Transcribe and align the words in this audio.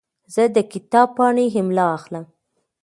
زه 0.33 0.43
د 0.55 0.57
کتاب 0.71 1.07
پاڼې 1.17 1.45
املا 1.59 1.85
اخلم. 1.97 2.25